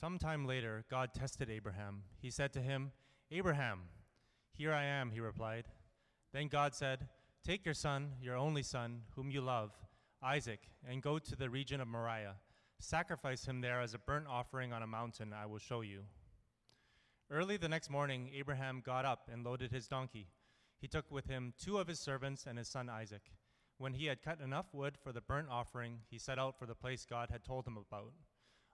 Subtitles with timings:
[0.00, 2.04] Some time later, God tested Abraham.
[2.22, 2.92] He said to him,
[3.32, 3.80] Abraham,
[4.52, 5.64] here I am, he replied.
[6.32, 7.08] Then God said,
[7.44, 9.72] Take your son, your only son, whom you love,
[10.22, 12.36] Isaac, and go to the region of Moriah.
[12.78, 16.02] Sacrifice him there as a burnt offering on a mountain I will show you.
[17.28, 20.28] Early the next morning, Abraham got up and loaded his donkey.
[20.80, 23.32] He took with him two of his servants and his son Isaac.
[23.78, 26.76] When he had cut enough wood for the burnt offering, he set out for the
[26.76, 28.12] place God had told him about.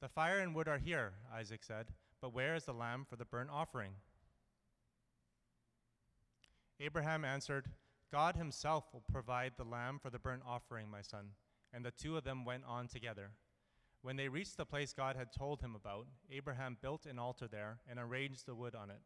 [0.00, 1.86] The fire and wood are here, Isaac said,
[2.20, 3.92] but where is the lamb for the burnt offering?
[6.80, 7.66] Abraham answered,
[8.12, 11.30] God himself will provide the lamb for the burnt offering, my son.
[11.72, 13.30] And the two of them went on together.
[14.02, 17.78] When they reached the place God had told him about, Abraham built an altar there
[17.88, 19.00] and arranged the wood on it.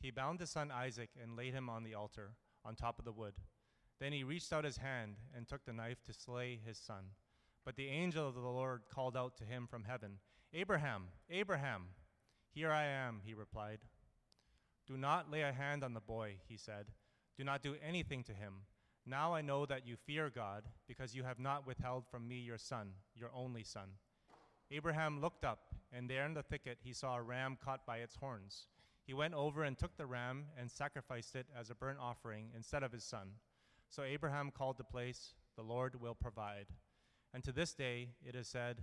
[0.00, 2.32] He bound his son Isaac and laid him on the altar,
[2.64, 3.34] on top of the wood.
[3.98, 7.04] Then he reached out his hand and took the knife to slay his son.
[7.64, 10.18] But the angel of the Lord called out to him from heaven,
[10.56, 11.86] Abraham, Abraham.
[12.52, 13.80] Here I am, he replied.
[14.86, 16.86] Do not lay a hand on the boy, he said.
[17.36, 18.62] Do not do anything to him.
[19.04, 22.56] Now I know that you fear God, because you have not withheld from me your
[22.56, 23.88] son, your only son.
[24.70, 28.14] Abraham looked up, and there in the thicket he saw a ram caught by its
[28.14, 28.68] horns.
[29.04, 32.84] He went over and took the ram and sacrificed it as a burnt offering instead
[32.84, 33.30] of his son.
[33.90, 36.66] So Abraham called the place, The Lord will provide.
[37.34, 38.82] And to this day it is said,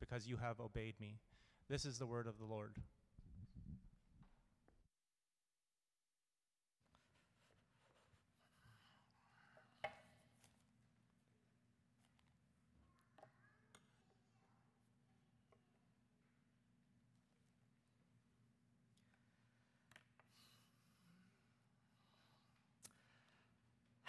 [0.00, 1.18] because you have obeyed me.
[1.68, 2.72] This is the word of the Lord.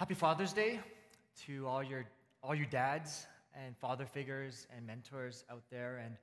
[0.01, 0.79] Happy Father's Day
[1.45, 2.05] to all your,
[2.41, 6.01] all you dads and father figures and mentors out there.
[6.03, 6.15] And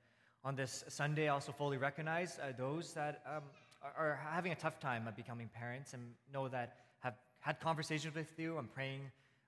[0.43, 3.43] on this Sunday, I also fully recognize uh, those that um,
[3.81, 6.01] are, are, having a tough time becoming parents and
[6.33, 8.57] know that have had conversations with you.
[8.57, 9.01] I'm praying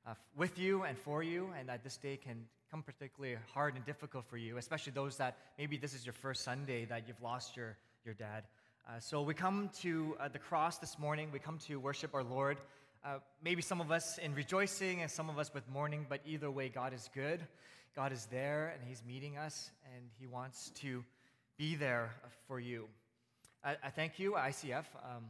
[0.05, 3.85] uh, with you and for you, and that this day can come particularly hard and
[3.85, 7.57] difficult for you, especially those that maybe this is your first Sunday that you've lost
[7.57, 8.43] your, your dad.
[8.87, 11.29] Uh, so we come to uh, the cross this morning.
[11.31, 12.57] We come to worship our Lord.
[13.03, 16.51] Uh, maybe some of us in rejoicing and some of us with mourning, but either
[16.51, 17.41] way, God is good.
[17.95, 21.03] God is there and He's meeting us and He wants to
[21.57, 22.13] be there
[22.47, 22.87] for you.
[23.63, 25.23] I, I thank you, ICF, um,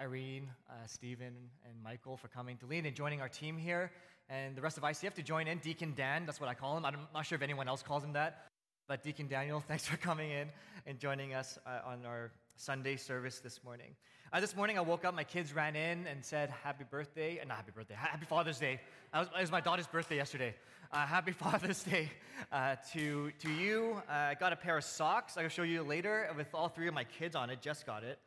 [0.00, 3.92] Irene, uh, Stephen, and Michael for coming to lead and joining our team here,
[4.28, 5.58] and the rest of ICF to join in.
[5.58, 6.84] Deacon Dan, that's what I call him.
[6.84, 8.46] I'm not sure if anyone else calls him that,
[8.86, 10.48] but Deacon Daniel, thanks for coming in
[10.86, 13.94] and joining us uh, on our Sunday service this morning.
[14.32, 17.44] Uh, this morning I woke up, my kids ran in and said, Happy birthday, uh,
[17.46, 18.80] not happy birthday, happy Father's Day.
[19.14, 20.54] Was, it was my daughter's birthday yesterday.
[20.92, 22.10] Uh, happy Father's Day
[22.52, 24.02] uh, to, to you.
[24.08, 26.94] Uh, I got a pair of socks I'll show you later with all three of
[26.94, 27.60] my kids on it.
[27.60, 28.18] Just got it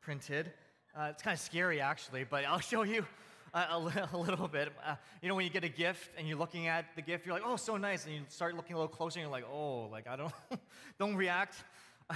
[0.00, 0.52] printed.
[0.98, 3.06] Uh, it's kind of scary actually, but I'll show you
[3.54, 4.72] a, a, little bit.
[5.20, 7.44] you know, when you get a gift and you're looking at the gift, you're like,
[7.44, 8.06] oh, so nice.
[8.06, 10.32] And you start looking a little closer and you're like, oh, like I don't,
[10.98, 11.56] don't react.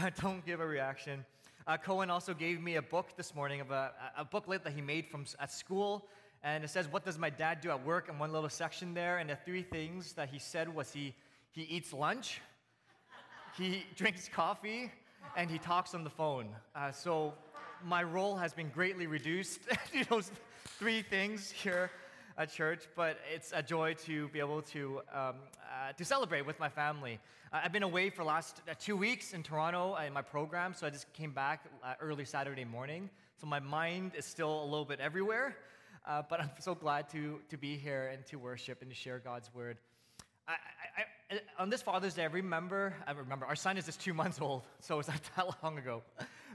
[0.21, 1.25] don't give a reaction.
[1.67, 4.81] Uh, Cohen also gave me a book this morning of a, a booklet that he
[4.81, 6.07] made from at school,
[6.43, 9.19] and it says, "What does my dad do at work?" And one little section there,
[9.19, 11.15] and the three things that he said was he
[11.51, 12.41] he eats lunch,
[13.57, 14.93] he drinks coffee,
[15.37, 16.49] and he talks on the phone.
[16.75, 17.35] Uh, so
[17.85, 19.61] my role has been greatly reduced
[19.93, 20.31] to those
[20.79, 21.91] three things here
[22.37, 25.37] at church, but it's a joy to be able to, um,
[25.73, 27.19] uh, to celebrate with my family.
[27.51, 30.87] Uh, I've been away for last uh, two weeks in Toronto in my program, so
[30.87, 33.09] I just came back uh, early Saturday morning.
[33.41, 35.57] So my mind is still a little bit everywhere,
[36.29, 39.49] but I'm so glad to, to be here and to worship and to share God's
[39.55, 39.79] word.
[40.47, 44.01] I, I, I, on this Father's Day, I remember, I remember, our son is just
[44.01, 46.03] two months old, so it's not that long ago.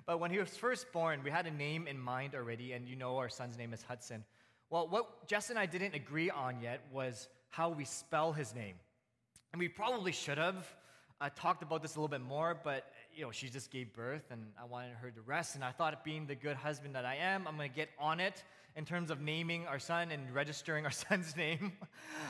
[0.05, 2.95] But when he was first born, we had a name in mind already, and you
[2.95, 4.23] know our son's name is Hudson.
[4.69, 8.75] Well, what Jess and I didn't agree on yet was how we spell his name.
[9.51, 10.65] And we probably should have
[11.19, 14.23] uh, talked about this a little bit more, but you know, she just gave birth
[14.31, 15.55] and I wanted her to rest.
[15.55, 18.19] And I thought, being the good husband that I am, I'm going to get on
[18.19, 18.43] it
[18.75, 21.73] in terms of naming our son and registering our son's name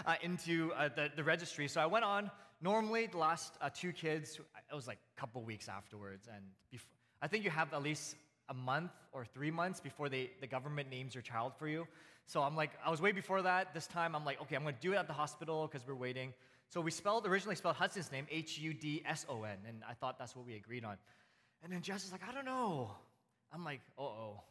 [0.05, 1.67] uh, into uh, the, the registry.
[1.67, 2.31] So I went on.
[2.63, 4.39] Normally, the last uh, two kids,
[4.71, 6.27] it was like a couple weeks afterwards.
[6.27, 6.89] And before,
[7.21, 8.15] I think you have at least
[8.50, 11.88] a month or three months before they, the government names your child for you.
[12.25, 13.73] So I'm like, I was way before that.
[13.73, 16.33] This time I'm like, okay, I'm to do it at the hospital because we're waiting.
[16.69, 19.94] So we spelled, originally spelled Hudson's name H U D S O N, and I
[19.94, 20.95] thought that's what we agreed on.
[21.63, 22.91] And then Jess is like, I don't know.
[23.53, 24.44] I'm like, uh oh.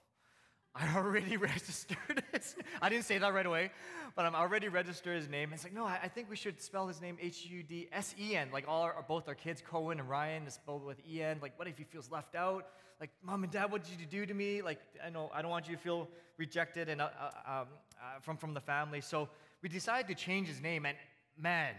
[0.74, 3.70] I already registered his I didn't say that right away,
[4.14, 5.52] but I'm already registered his name.
[5.52, 8.14] It's like, no, I, I think we should spell his name H U D S
[8.18, 8.48] E N.
[8.52, 11.38] Like all our, both our kids, Cohen and Ryan, is spelled with E N.
[11.42, 12.68] Like, what if he feels left out?
[13.00, 14.62] Like, mom and dad, what did you do to me?
[14.62, 17.66] Like, I know I don't want you to feel rejected and uh, uh, um,
[18.00, 19.00] uh, from from the family.
[19.00, 19.28] So
[19.62, 20.96] we decided to change his name, and
[21.36, 21.74] man,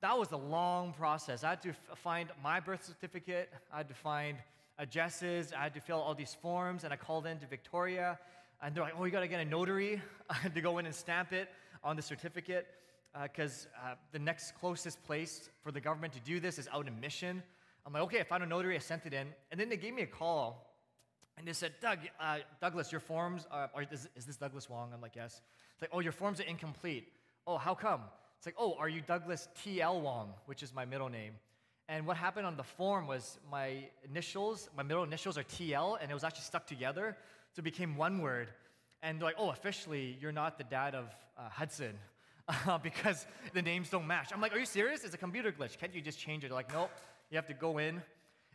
[0.00, 1.44] that was a long process.
[1.44, 4.38] I had to find my birth certificate, I had to find
[4.86, 8.18] Jess's, I had to fill all these forms, and I called in to Victoria,
[8.62, 10.00] and they're like, oh, you gotta get a notary
[10.54, 11.48] to go in and stamp it
[11.82, 12.66] on the certificate,
[13.22, 16.86] because uh, uh, the next closest place for the government to do this is out
[16.86, 17.42] in Mission.
[17.86, 19.94] I'm like, okay, I found a notary, I sent it in, and then they gave
[19.94, 20.68] me a call,
[21.36, 24.90] and they said, Doug, uh, Douglas, your forms, are, are is, is this Douglas Wong?
[24.92, 25.40] I'm like, yes.
[25.74, 27.08] It's like, oh, your forms are incomplete.
[27.46, 28.02] Oh, how come?
[28.36, 30.00] It's like, oh, are you Douglas T.L.
[30.00, 31.32] Wong, which is my middle name?
[31.88, 36.10] And what happened on the form was my initials, my middle initials are TL, and
[36.10, 37.16] it was actually stuck together.
[37.54, 38.48] So it became one word.
[39.02, 41.06] And they're like, oh, officially, you're not the dad of
[41.38, 41.94] uh, Hudson
[42.66, 44.30] uh, because the names don't match.
[44.34, 45.02] I'm like, are you serious?
[45.02, 45.78] It's a computer glitch.
[45.78, 46.48] Can't you just change it?
[46.48, 46.90] They're like, nope,
[47.30, 48.02] you have to go in.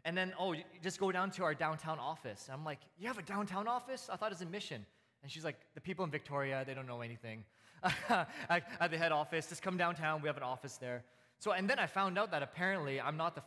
[0.06, 0.54] And then, oh,
[0.84, 2.48] just go down to our downtown office.
[2.48, 4.10] And I'm like, you have a downtown office?
[4.12, 4.86] I thought it was a mission.
[5.24, 7.46] And she's like, the people in Victoria, they don't know anything.
[8.10, 9.48] at the head office.
[9.48, 10.22] Just come downtown.
[10.22, 11.04] We have an office there.
[11.44, 13.42] So, and then I found out that apparently I'm not the,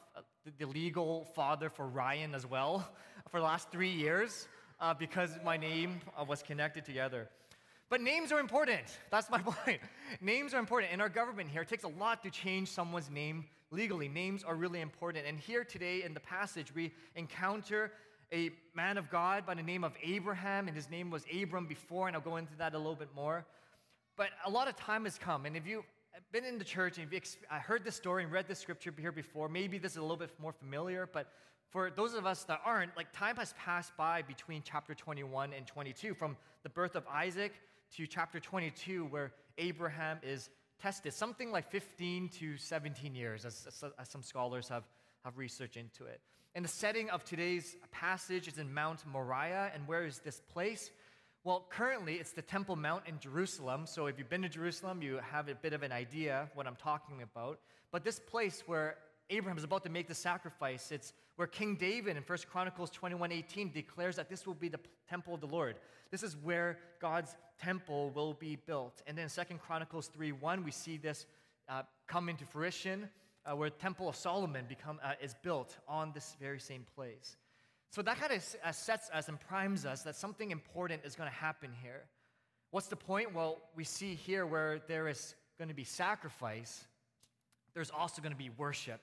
[0.59, 2.87] the legal father for Ryan as well
[3.31, 4.49] for the last three years
[4.83, 7.31] uh, because my name uh, was connected together.
[7.89, 8.83] But names are important.
[9.11, 9.81] That's my point.
[10.21, 10.93] names are important.
[10.93, 14.09] In our government here, it takes a lot to change someone's name legally.
[14.09, 15.25] Names are really important.
[15.27, 17.93] And here today in the passage, we encounter
[18.31, 22.09] a man of God by the name of Abraham, and his name was Abram before,
[22.09, 23.47] and I'll go into that a little bit more.
[24.19, 25.85] But a lot of time has come, and if you've
[26.33, 27.09] been in the church and
[27.51, 30.17] i've heard this story and read this scripture here before, maybe this is a little
[30.17, 31.29] bit more familiar, but
[31.71, 35.67] for those of us that aren't, like time has passed by between chapter 21 and
[35.67, 37.53] 22, from the birth of Isaac
[37.97, 40.49] to chapter 22, where Abraham is
[40.81, 43.67] tested, something like 15 to 17 years, as,
[43.99, 44.85] as some scholars have,
[45.25, 46.21] have researched into it.
[46.55, 50.91] And the setting of today's passage is in Mount Moriah, and where is this place?
[51.47, 53.87] Well, currently it's the Temple Mount in Jerusalem.
[53.87, 56.75] So if you've been to Jerusalem, you have a bit of an idea what I'm
[56.75, 57.61] talking about.
[57.93, 58.97] But this place where
[59.31, 63.71] Abraham is about to make the sacrifice, it's where King David in 1 Chronicles 21:18
[63.73, 65.77] declares that this will be the temple of the Lord.
[66.11, 69.01] This is where God's temple will be built.
[69.07, 71.27] And then 2 Chronicles 3:1, we see this
[71.69, 73.09] uh, come into fruition,
[73.45, 77.37] uh, where the Temple of Solomon become, uh, is built on this very same place.
[77.91, 81.31] So that kind of uh, sets us and primes us that something important is going
[81.31, 82.03] to happen here.
[82.71, 83.35] What's the point?
[83.35, 86.85] Well, we see here where there is going to be sacrifice,
[87.75, 89.01] there's also going to be worship.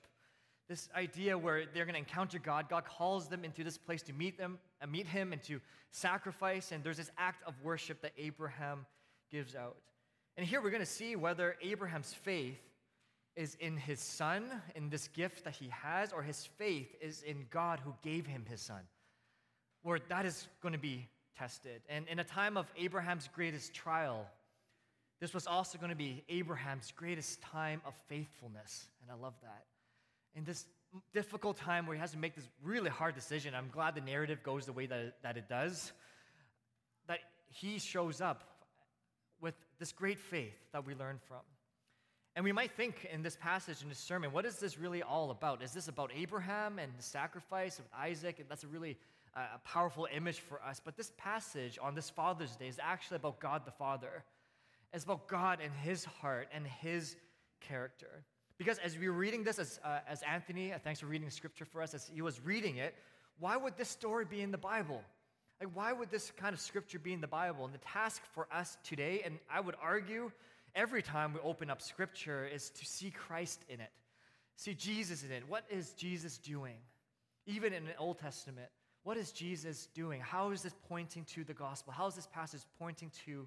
[0.68, 4.12] This idea where they're going to encounter God, God calls them into this place to
[4.12, 5.60] meet them, and uh, meet Him, and to
[5.90, 6.72] sacrifice.
[6.72, 8.86] And there's this act of worship that Abraham
[9.30, 9.76] gives out.
[10.36, 12.58] And here we're going to see whether Abraham's faith
[13.36, 17.46] is in his son, in this gift that he has, or his faith is in
[17.50, 18.82] God who gave him his son.
[19.82, 21.82] Where that is going to be tested.
[21.88, 24.26] And in a time of Abraham's greatest trial,
[25.20, 28.86] this was also going to be Abraham's greatest time of faithfulness.
[29.02, 29.64] And I love that.
[30.34, 30.66] In this
[31.12, 34.42] difficult time where he has to make this really hard decision, I'm glad the narrative
[34.42, 35.92] goes the way that it, that it does,
[37.08, 38.44] that he shows up
[39.40, 41.40] with this great faith that we learn from.
[42.36, 45.30] And we might think in this passage, in this sermon, what is this really all
[45.30, 45.62] about?
[45.62, 48.40] Is this about Abraham and the sacrifice of Isaac?
[48.40, 48.96] And that's a really
[49.36, 50.80] uh, powerful image for us.
[50.84, 54.24] But this passage on this Father's Day is actually about God the Father.
[54.92, 57.14] It's about God and his heart and his
[57.60, 58.24] character.
[58.58, 61.64] Because as we were reading this, as, uh, as Anthony, uh, thanks for reading scripture
[61.64, 62.96] for us, as he was reading it,
[63.38, 65.02] why would this story be in the Bible?
[65.60, 67.64] Like, why would this kind of scripture be in the Bible?
[67.64, 70.32] And the task for us today, and I would argue
[70.74, 73.90] every time we open up scripture is to see Christ in it,
[74.56, 75.44] see Jesus in it.
[75.48, 76.76] What is Jesus doing?
[77.46, 78.68] Even in the Old Testament,
[79.04, 80.20] What is Jesus doing?
[80.22, 81.92] How is this pointing to the gospel?
[81.92, 83.46] How is this passage pointing to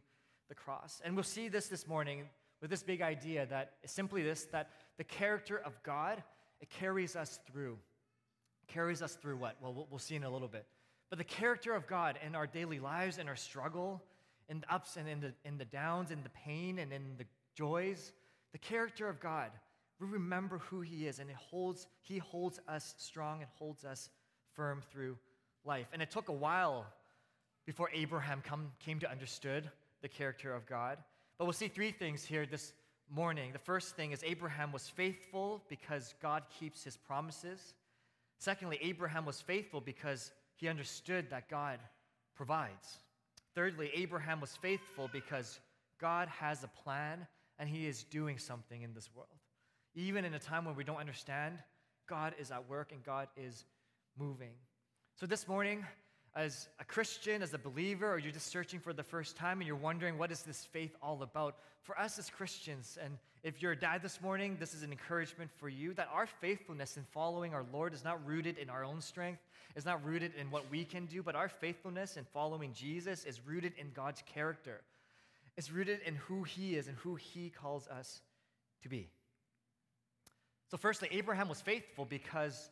[0.49, 1.01] the cross?
[1.03, 2.25] And we'll see this this morning
[2.61, 6.21] with this big idea that simply this that the character of God,
[6.61, 7.79] it carries us through.
[8.67, 9.55] Carries us through what?
[9.59, 10.65] Well, we'll see in a little bit.
[11.09, 14.03] But the character of God in our daily lives, and our struggle,
[14.49, 17.25] in the ups and in the, in the downs, in the pain and in the
[17.55, 18.11] joys,
[18.51, 19.51] the character of God,
[19.99, 24.09] we remember who He is, and it holds, He holds us strong and holds us
[24.53, 25.17] firm through
[25.65, 25.87] life.
[25.91, 26.85] And it took a while
[27.65, 29.69] before Abraham come, came to understood
[30.01, 30.97] the character of God.
[31.37, 32.73] But we'll see three things here this
[33.09, 33.51] morning.
[33.53, 37.73] The first thing is Abraham was faithful because God keeps his promises.
[38.39, 41.79] Secondly, Abraham was faithful because he understood that God
[42.35, 42.99] provides.
[43.57, 45.59] Thirdly, Abraham was faithful because
[45.99, 47.25] God has a plan
[47.57, 49.31] and he is doing something in this world.
[49.95, 51.57] Even in a time when we don't understand,
[52.07, 53.65] God is at work and God is
[54.15, 54.51] moving.
[55.15, 55.83] So this morning,
[56.37, 59.67] as a Christian, as a believer, or you're just searching for the first time and
[59.67, 63.71] you're wondering what is this faith all about, for us as Christians, and if you're
[63.71, 67.55] a dad this morning, this is an encouragement for you that our faithfulness in following
[67.55, 69.41] our Lord is not rooted in our own strength,
[69.75, 73.41] is not rooted in what we can do, but our faithfulness in following Jesus is
[73.43, 74.81] rooted in God's character.
[75.55, 78.21] It's rooted in who He is and who He calls us
[78.83, 79.09] to be.
[80.69, 82.69] So, firstly, Abraham was faithful because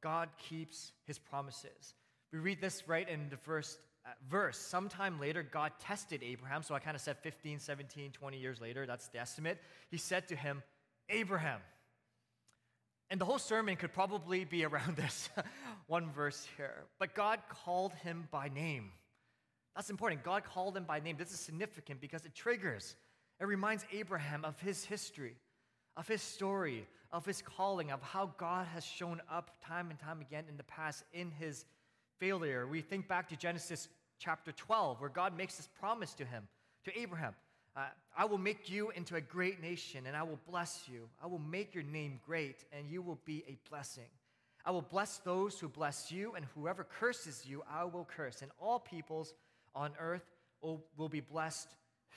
[0.00, 1.94] God keeps His promises.
[2.34, 4.58] We read this right in the first uh, verse.
[4.58, 6.64] Sometime later, God tested Abraham.
[6.64, 8.86] So I kind of said 15, 17, 20 years later.
[8.86, 9.60] That's the estimate.
[9.88, 10.64] He said to him,
[11.08, 11.60] Abraham.
[13.08, 15.28] And the whole sermon could probably be around this
[15.86, 16.86] one verse here.
[16.98, 18.90] But God called him by name.
[19.76, 20.24] That's important.
[20.24, 21.14] God called him by name.
[21.16, 22.96] This is significant because it triggers,
[23.40, 25.36] it reminds Abraham of his history,
[25.96, 30.20] of his story, of his calling, of how God has shown up time and time
[30.20, 31.64] again in the past in his
[32.18, 32.66] failure.
[32.66, 36.48] We think back to Genesis chapter 12, where God makes this promise to him,
[36.84, 37.34] to Abraham
[37.76, 41.08] uh, I will make you into a great nation, and I will bless you.
[41.22, 44.06] I will make your name great, and you will be a blessing.
[44.64, 48.42] I will bless those who bless you, and whoever curses you, I will curse.
[48.42, 49.34] And all peoples
[49.74, 50.24] on earth
[50.62, 51.68] will, will be blessed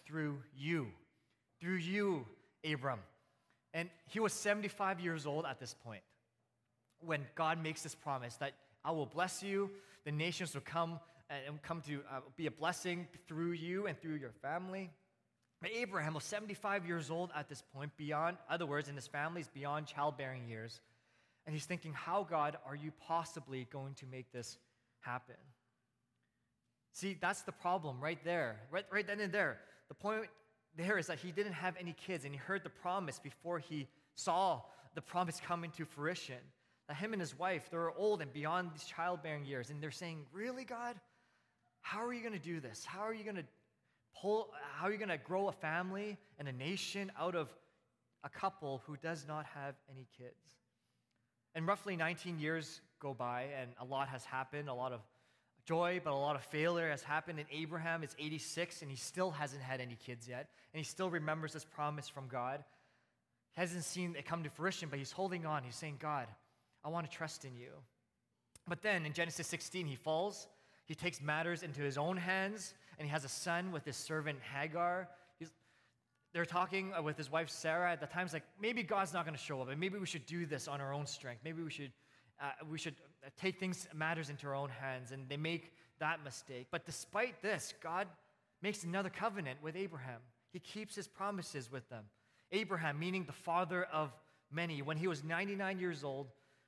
[0.05, 0.87] through you.
[1.59, 2.25] Through you,
[2.63, 2.99] Abram.
[3.73, 6.03] And he was 75 years old at this point
[6.99, 9.69] when God makes this promise that I will bless you.
[10.05, 14.15] The nations will come and come to uh, be a blessing through you and through
[14.15, 14.89] your family.
[15.61, 19.47] But Abraham was 75 years old at this point, beyond, other words, in his family's
[19.47, 20.81] beyond childbearing years.
[21.45, 24.57] And he's thinking, how, God, are you possibly going to make this
[24.99, 25.35] happen?
[26.93, 29.57] See, that's the problem right there, right, right then and there.
[29.87, 30.27] The point
[30.75, 33.87] there is that he didn't have any kids, and he heard the promise before he
[34.15, 34.61] saw
[34.95, 36.37] the promise come into fruition
[36.95, 40.63] him and his wife, they're old and beyond these childbearing years, and they're saying, Really,
[40.63, 40.95] God?
[41.81, 42.83] How are you going to do this?
[42.83, 43.45] How are you going to
[44.21, 47.49] pull, how are you going to grow a family and a nation out of
[48.23, 50.35] a couple who does not have any kids?
[51.55, 55.01] And roughly 19 years go by, and a lot has happened, a lot of
[55.65, 57.39] joy, but a lot of failure has happened.
[57.39, 61.09] And Abraham is 86, and he still hasn't had any kids yet, and he still
[61.09, 62.63] remembers this promise from God.
[63.55, 65.63] He hasn't seen it come to fruition, but he's holding on.
[65.63, 66.27] He's saying, God,
[66.87, 67.71] I want to trust in you.
[68.65, 70.47] But then in Genesis 16, he falls.
[70.85, 74.39] He takes matters into his own hands, and he has a son with his servant
[74.53, 75.09] Hagar.
[75.37, 75.51] He's,
[76.33, 78.21] they're talking uh, with his wife Sarah at the time.
[78.21, 80.69] times like maybe God's not going to show up, and maybe we should do this
[80.69, 81.41] on our own strength.
[81.43, 81.91] Maybe we should
[82.41, 86.23] uh, we should uh, take things matters into our own hands, and they make that
[86.23, 86.67] mistake.
[86.71, 88.07] But despite this, God
[88.61, 90.21] makes another covenant with Abraham.
[90.53, 92.05] He keeps his promises with them.
[92.53, 94.13] Abraham, meaning the father of
[94.49, 96.27] many, when he was 99 years old,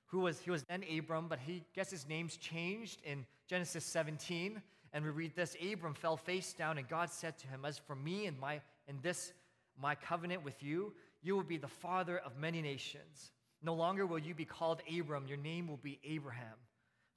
[0.09, 4.61] who was, he was then Abram, but he gets his name's changed in Genesis 17.
[4.91, 7.95] And we read this Abram fell face down, and God said to him, As for
[7.95, 9.33] me and my and this
[9.79, 13.31] my covenant with you, you will be the father of many nations.
[13.61, 16.57] No longer will you be called Abram, your name will be Abraham,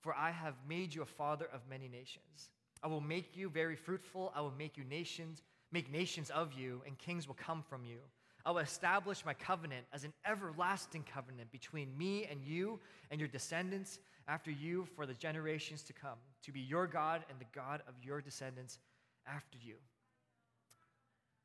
[0.00, 2.50] for I have made you a father of many nations.
[2.82, 6.82] I will make you very fruitful, I will make you nations, make nations of you,
[6.87, 7.99] and kings will come from you.
[8.44, 12.80] I will establish my covenant as an everlasting covenant between me and you
[13.11, 17.38] and your descendants after you for the generations to come, to be your God and
[17.38, 18.78] the God of your descendants
[19.26, 19.76] after you.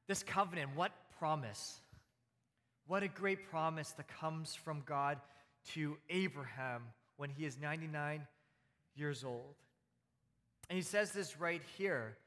[0.07, 1.79] This covenant, what promise?
[2.87, 5.19] What a great promise that comes from God
[5.73, 6.83] to Abraham
[7.17, 8.25] when he is 99
[8.95, 9.55] years old.
[10.69, 12.17] And he says this right here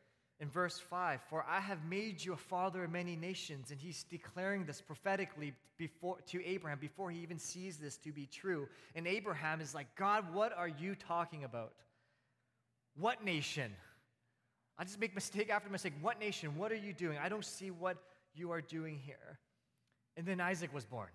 [0.40, 3.70] in verse 5 For I have made you a father of many nations.
[3.70, 8.26] And he's declaring this prophetically before, to Abraham before he even sees this to be
[8.26, 8.66] true.
[8.94, 11.72] And Abraham is like, God, what are you talking about?
[12.98, 13.72] What nation?
[14.78, 15.92] I just make mistake after mistake.
[16.00, 16.56] What nation?
[16.56, 17.18] What are you doing?
[17.18, 17.98] I don't see what
[18.34, 19.38] you are doing here.
[20.16, 21.08] And then Isaac was born.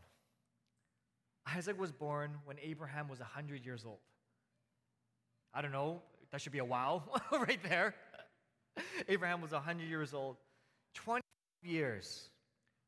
[1.47, 3.99] Isaac was born when Abraham was 100 years old.
[5.53, 6.01] I don't know,
[6.31, 7.95] that should be a wow right there.
[9.07, 10.37] Abraham was 100 years old.
[10.93, 11.21] 20
[11.63, 12.29] years,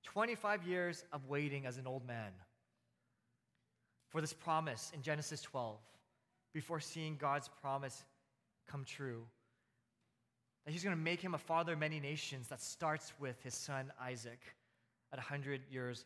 [0.03, 2.31] 25 years of waiting as an old man
[4.09, 5.77] for this promise in Genesis 12
[6.53, 8.03] before seeing God's promise
[8.67, 9.23] come true.
[10.65, 13.53] That he's going to make him a father of many nations that starts with his
[13.53, 14.39] son Isaac
[15.11, 16.05] at 100 years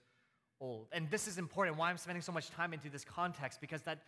[0.59, 0.87] old.
[0.91, 3.99] And this is important why I'm spending so much time into this context because that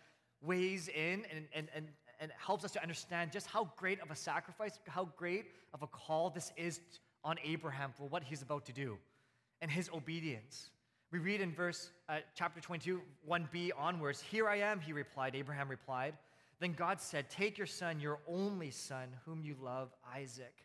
[0.42, 1.88] weighs in and, and, and,
[2.24, 5.82] and it helps us to understand just how great of a sacrifice, how great of
[5.82, 6.80] a call this is
[7.22, 8.96] on Abraham for what he's about to do
[9.60, 10.70] and his obedience.
[11.12, 15.34] We read in verse uh, chapter 22, 1b onwards, Here I am, he replied.
[15.34, 16.14] Abraham replied.
[16.60, 20.64] Then God said, Take your son, your only son, whom you love, Isaac,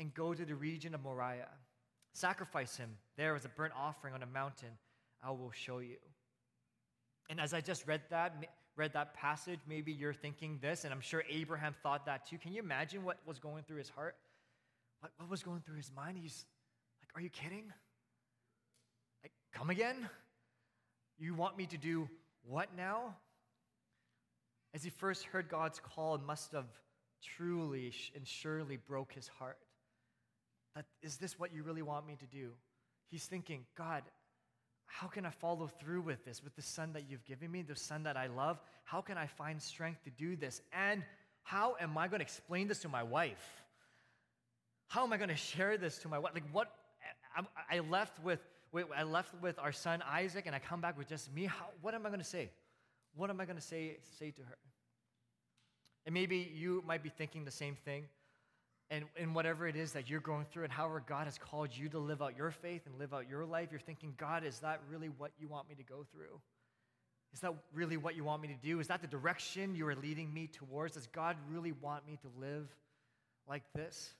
[0.00, 1.46] and go to the region of Moriah.
[2.12, 4.70] Sacrifice him there as a burnt offering on a mountain
[5.22, 5.98] I will show you.
[7.30, 8.34] And as I just read that,
[8.78, 12.38] read that passage, maybe you're thinking this, and I'm sure Abraham thought that too.
[12.38, 14.16] Can you imagine what was going through his heart?
[15.00, 16.16] What, what was going through his mind?
[16.16, 16.46] He's
[17.02, 17.64] like, Are you kidding?
[19.22, 20.08] Like, come again?
[21.18, 22.08] You want me to do
[22.46, 23.16] what now?
[24.72, 26.68] As he first heard God's call, it must have
[27.36, 29.58] truly and surely broke his heart.
[30.76, 32.50] That is this what you really want me to do?
[33.10, 34.02] He's thinking, God,
[34.90, 37.76] how can I follow through with this, with the son that you've given me, the
[37.76, 38.58] son that I love?
[38.84, 40.60] How can I find strength to do this?
[40.72, 41.04] And
[41.42, 43.62] how am I going to explain this to my wife?
[44.88, 46.32] How am I going to share this to my wife?
[46.34, 46.72] Like, what?
[47.70, 48.40] I left with,
[48.96, 51.44] I left with our son Isaac, and I come back with just me.
[51.44, 52.50] How, what am I going to say?
[53.14, 54.56] What am I going to say, say to her?
[56.06, 58.06] And maybe you might be thinking the same thing
[58.90, 61.88] and in whatever it is that you're going through and however God has called you
[61.90, 64.80] to live out your faith and live out your life, you're thinking, God, is that
[64.90, 66.40] really what you want me to go through?
[67.34, 68.80] Is that really what you want me to do?
[68.80, 70.94] Is that the direction you are leading me towards?
[70.94, 72.66] Does God really want me to live
[73.46, 74.14] like this?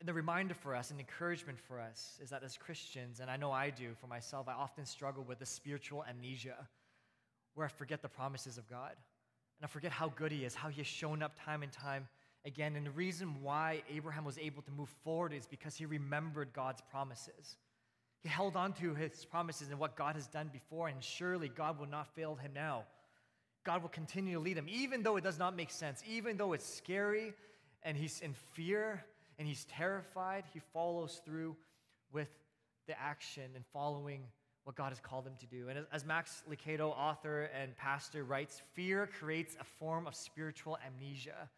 [0.00, 3.38] And the reminder for us and encouragement for us is that as Christians, and I
[3.38, 6.68] know I do for myself, I often struggle with the spiritual amnesia
[7.54, 8.92] where I forget the promises of God.
[9.58, 12.08] And I forget how good he is, how he has shown up time and time
[12.44, 12.76] again.
[12.76, 16.82] And the reason why Abraham was able to move forward is because he remembered God's
[16.90, 17.56] promises.
[18.22, 21.78] He held on to his promises and what God has done before, and surely God
[21.78, 22.84] will not fail him now.
[23.64, 26.52] God will continue to lead him, even though it does not make sense, even though
[26.52, 27.32] it's scary
[27.82, 29.04] and he's in fear
[29.38, 31.56] and he's terrified, he follows through
[32.12, 32.28] with
[32.86, 34.22] the action and following
[34.64, 35.68] what God has called him to do.
[35.68, 41.48] And as Max Lucado, author and pastor, writes, fear creates a form of spiritual amnesia.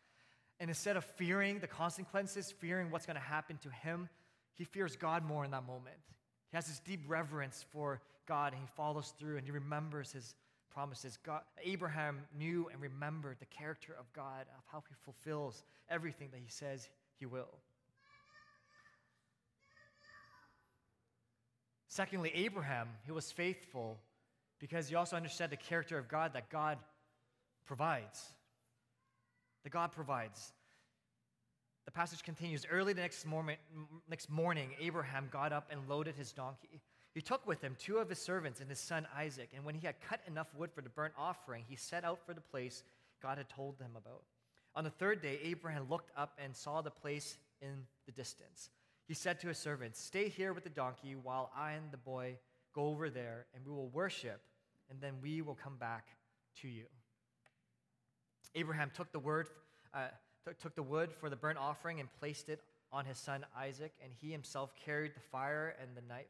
[0.58, 4.08] And instead of fearing the consequences, fearing what's going to happen to him,
[4.54, 5.96] he fears God more in that moment.
[6.50, 10.34] He has this deep reverence for God and he follows through and he remembers his
[10.72, 11.18] promises.
[11.24, 16.40] God, Abraham knew and remembered the character of God, of how he fulfills everything that
[16.40, 16.88] he says
[17.18, 17.48] he will.
[21.96, 23.96] Secondly, Abraham, he was faithful
[24.60, 26.76] because he also understood the character of God that God
[27.64, 28.22] provides.
[29.64, 30.52] That God provides.
[31.86, 33.56] The passage continues Early the next, morning,
[34.10, 36.82] next morning, Abraham got up and loaded his donkey.
[37.14, 39.86] He took with him two of his servants and his son Isaac, and when he
[39.86, 42.82] had cut enough wood for the burnt offering, he set out for the place
[43.22, 44.20] God had told them about.
[44.74, 48.68] On the third day, Abraham looked up and saw the place in the distance.
[49.06, 52.38] He said to his servants, Stay here with the donkey while I and the boy
[52.74, 54.40] go over there, and we will worship,
[54.90, 56.06] and then we will come back
[56.62, 56.84] to you.
[58.54, 59.48] Abraham took the word,
[59.94, 60.08] uh,
[60.60, 62.60] took the wood for the burnt offering and placed it
[62.92, 66.26] on his son Isaac, and he himself carried the fire and the knife.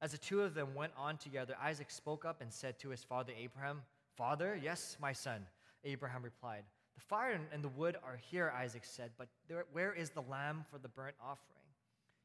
[0.00, 3.04] As the two of them went on together, Isaac spoke up and said to his
[3.04, 3.82] father Abraham,
[4.16, 5.46] Father, yes, my son.
[5.84, 10.10] Abraham replied, The fire and the wood are here, Isaac said, but there, where is
[10.10, 11.61] the lamb for the burnt offering?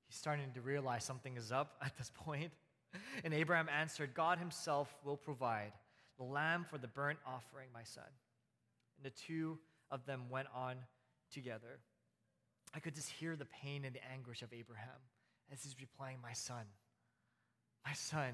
[0.08, 2.52] He's starting to realize something is up at this point.
[3.24, 5.74] And Abraham answered, God himself will provide
[6.18, 8.10] the lamb for the burnt offering, my son.
[8.98, 9.60] And the two
[9.92, 10.78] of them went on
[11.32, 11.80] together.
[12.74, 15.00] I could just hear the pain and the anguish of Abraham
[15.52, 16.66] as he's replying, My son,
[17.86, 18.34] my son,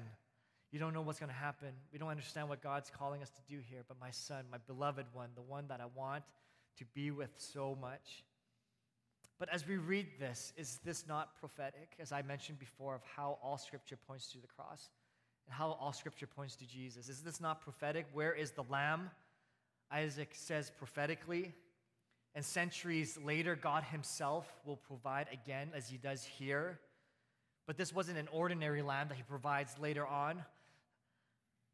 [0.72, 1.68] you don't know what's going to happen.
[1.92, 5.06] We don't understand what God's calling us to do here, but my son, my beloved
[5.12, 6.24] one, the one that I want
[6.78, 8.24] to be with so much,
[9.38, 13.38] but as we read this, is this not prophetic, as I mentioned before, of how
[13.42, 14.90] all scripture points to the cross
[15.46, 17.08] and how all scripture points to Jesus?
[17.08, 18.06] Is this not prophetic?
[18.12, 19.10] Where is the lamb?
[19.90, 21.52] Isaac says prophetically.
[22.34, 26.80] And centuries later, God Himself will provide again, as He does here.
[27.66, 30.44] But this wasn't an ordinary lamb that He provides later on.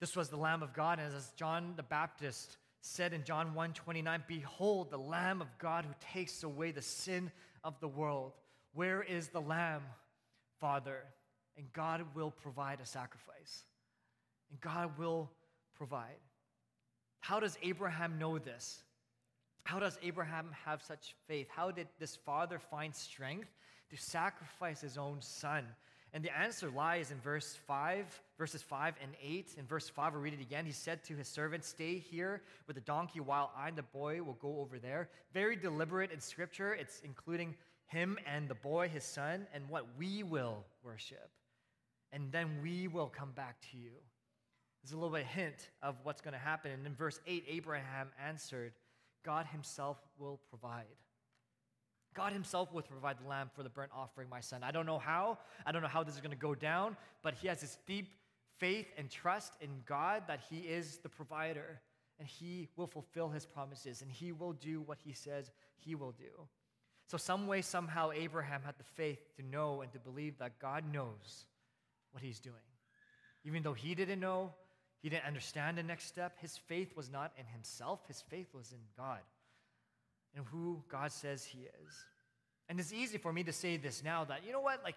[0.00, 3.74] This was the Lamb of God, and as John the Baptist said in John 1
[3.74, 7.30] 29, Behold, the Lamb of God who takes away the sin
[7.64, 8.32] of the world.
[8.72, 9.82] Where is the Lamb,
[10.60, 11.04] Father?
[11.56, 13.64] And God will provide a sacrifice.
[14.50, 15.30] And God will
[15.74, 16.18] provide.
[17.20, 18.82] How does Abraham know this?
[19.64, 21.48] How does Abraham have such faith?
[21.50, 23.48] How did this father find strength
[23.90, 25.64] to sacrifice his own son?
[26.12, 29.54] And the answer lies in verse 5, verses 5 and 8.
[29.58, 30.66] In verse 5, I'll read it again.
[30.66, 34.22] He said to his servant, Stay here with the donkey while I and the boy
[34.22, 35.08] will go over there.
[35.32, 36.74] Very deliberate in scripture.
[36.74, 37.54] It's including
[37.86, 41.30] him and the boy, his son, and what we will worship.
[42.12, 43.92] And then we will come back to you.
[44.82, 46.72] There's a little bit of hint of what's going to happen.
[46.72, 48.72] And in verse 8, Abraham answered,
[49.24, 50.86] God himself will provide.
[52.14, 54.62] God himself will provide the lamb for the burnt offering, my son.
[54.62, 55.38] I don't know how.
[55.64, 58.08] I don't know how this is going to go down, but he has this deep
[58.58, 61.80] faith and trust in God that he is the provider
[62.18, 66.12] and he will fulfill his promises and he will do what he says he will
[66.12, 66.48] do.
[67.06, 70.84] So, some way, somehow, Abraham had the faith to know and to believe that God
[70.92, 71.46] knows
[72.12, 72.54] what he's doing.
[73.44, 74.52] Even though he didn't know,
[75.02, 78.72] he didn't understand the next step, his faith was not in himself, his faith was
[78.72, 79.20] in God
[80.34, 81.94] and who God says He is.
[82.68, 84.96] And it's easy for me to say this now that, you know what, like,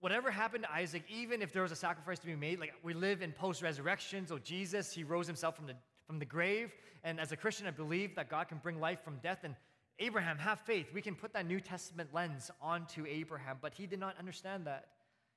[0.00, 2.94] whatever happened to Isaac, even if there was a sacrifice to be made, like, we
[2.94, 5.74] live in post resurrection, so Jesus, He rose Himself from the,
[6.06, 6.72] from the grave.
[7.02, 9.40] And as a Christian, I believe that God can bring life from death.
[9.42, 9.54] And
[9.98, 10.86] Abraham, have faith.
[10.92, 14.86] We can put that New Testament lens onto Abraham, but he did not understand that.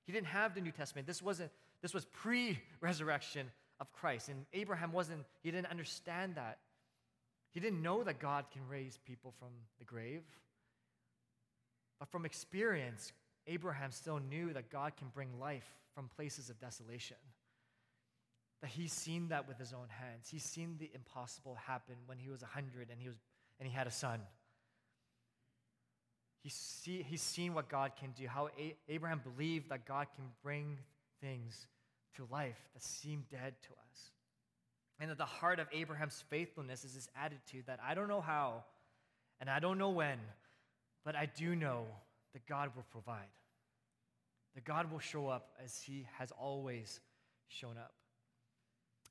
[0.06, 1.06] He didn't have the New Testament.
[1.06, 1.52] This wasn't,
[1.82, 4.30] this was pre-resurrection of Christ.
[4.30, 6.60] And Abraham wasn't, he didn't understand that.
[7.58, 9.48] He didn't know that God can raise people from
[9.80, 10.22] the grave.
[12.00, 13.14] But from experience,
[13.48, 15.66] Abraham still knew that God can bring life
[15.96, 17.18] from places of desolation.
[18.62, 20.30] That he's seen that with his own hands.
[20.30, 23.18] He's seen the impossible happen when he was 100 and he, was,
[23.60, 24.20] and he had a son.
[26.44, 30.26] He's, see, he's seen what God can do, how a- Abraham believed that God can
[30.44, 30.78] bring
[31.22, 31.66] things
[32.18, 33.87] to life that seem dead to us.
[35.00, 38.64] And at the heart of Abraham's faithfulness is this attitude that I don't know how
[39.40, 40.18] and I don't know when,
[41.06, 41.86] but I do know
[42.34, 43.30] that God will provide.
[44.56, 47.00] That God will show up as he has always
[47.48, 47.94] shown up.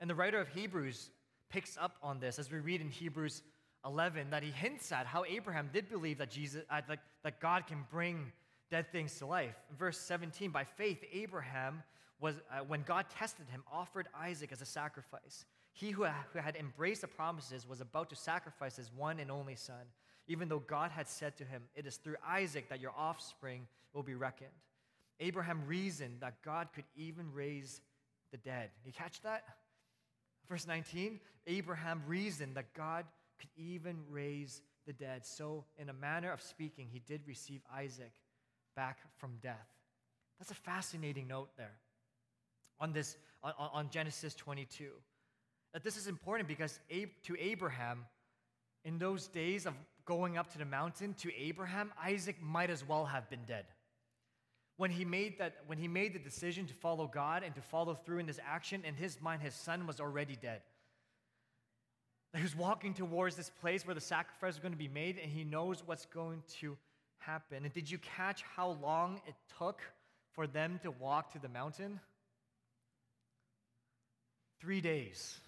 [0.00, 1.10] And the writer of Hebrews
[1.48, 3.42] picks up on this as we read in Hebrews
[3.84, 7.66] 11 that he hints at how Abraham did believe that Jesus uh, that, that God
[7.68, 8.32] can bring
[8.70, 9.54] dead things to life.
[9.70, 11.82] In verse 17, by faith Abraham
[12.20, 15.44] was uh, when God tested him offered Isaac as a sacrifice.
[15.76, 19.84] He who had embraced the promises was about to sacrifice his one and only son,
[20.26, 24.02] even though God had said to him, It is through Isaac that your offspring will
[24.02, 24.48] be reckoned.
[25.20, 27.82] Abraham reasoned that God could even raise
[28.30, 28.70] the dead.
[28.86, 29.44] You catch that?
[30.48, 33.04] Verse 19 Abraham reasoned that God
[33.38, 35.26] could even raise the dead.
[35.26, 38.12] So, in a manner of speaking, he did receive Isaac
[38.76, 39.68] back from death.
[40.38, 41.76] That's a fascinating note there
[42.80, 44.86] on this on, on Genesis 22
[45.76, 46.80] that this is important because
[47.24, 48.06] to Abraham,
[48.86, 49.74] in those days of
[50.06, 53.66] going up to the mountain, to Abraham, Isaac might as well have been dead.
[54.78, 57.94] When he made that, when he made the decision to follow God and to follow
[57.94, 60.62] through in this action, in his mind, his son was already dead.
[62.34, 65.30] He was walking towards this place where the sacrifice was going to be made, and
[65.30, 66.78] he knows what's going to
[67.18, 67.66] happen.
[67.66, 69.82] And did you catch how long it took
[70.32, 72.00] for them to walk to the mountain?
[74.58, 75.38] Three days.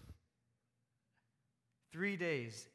[1.93, 2.69] Three days.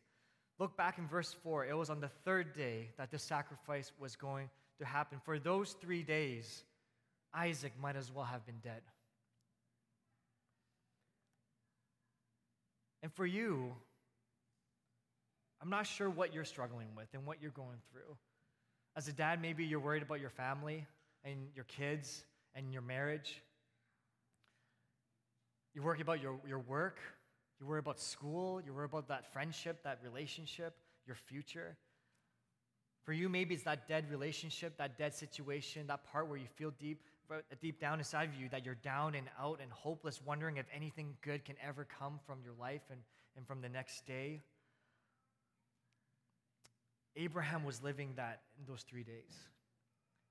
[0.60, 1.66] Look back in verse 4.
[1.66, 4.50] It was on the third day that the sacrifice was going
[4.80, 5.20] to happen.
[5.24, 6.64] For those three days,
[7.34, 8.82] Isaac might as well have been dead.
[13.02, 13.74] And for you,
[15.62, 18.18] I'm not sure what you're struggling with and what you're going through.
[18.96, 20.86] As a dad, maybe you're worried about your family
[21.24, 22.24] and your kids
[22.56, 23.42] and your marriage.
[25.74, 27.00] You're worried about your, your work
[27.60, 28.62] you worry about school.
[28.62, 31.78] You worry about that friendship, that relationship, your future.
[33.04, 36.72] For you, maybe it's that dead relationship, that dead situation, that part where you feel
[36.80, 37.02] deep,
[37.62, 41.16] deep down inside of you that you're down and out and hopeless, wondering if anything
[41.22, 43.00] good can ever come from your life and,
[43.36, 44.40] and from the next day.
[47.16, 49.48] Abraham was living that in those three days.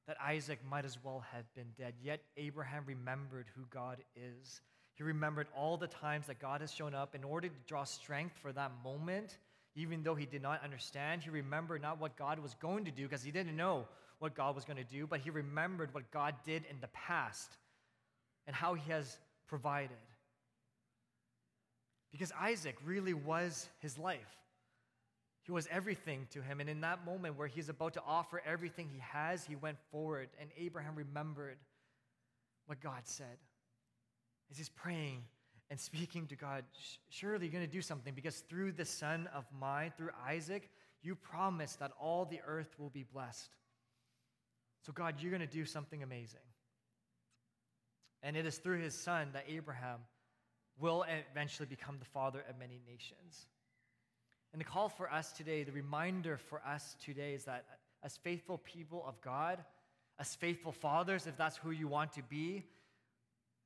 [0.07, 1.95] That Isaac might as well have been dead.
[2.03, 4.61] Yet Abraham remembered who God is.
[5.03, 8.37] He remembered all the times that God has shown up in order to draw strength
[8.41, 9.37] for that moment.
[9.75, 13.03] Even though he did not understand, he remembered not what God was going to do
[13.03, 13.89] because he didn't know
[14.21, 17.51] what God was going to do, but he remembered what God did in the past
[18.47, 19.91] and how he has provided.
[22.13, 24.37] Because Isaac really was his life.
[25.43, 26.61] He was everything to him.
[26.61, 30.29] And in that moment where he's about to offer everything he has, he went forward.
[30.41, 31.59] And Abraham remembered
[32.67, 33.39] what God said.
[34.53, 35.23] As he's praying
[35.71, 36.65] and speaking to God,
[37.09, 40.69] surely you're going to do something because through the son of mine, through Isaac,
[41.03, 43.49] you promised that all the earth will be blessed.
[44.83, 46.41] So, God, you're going to do something amazing.
[48.23, 50.01] And it is through his son that Abraham
[50.79, 53.47] will eventually become the father of many nations.
[54.53, 57.65] And the call for us today, the reminder for us today is that
[58.05, 59.65] as faithful people of God,
[60.19, 62.67] as faithful fathers, if that's who you want to be,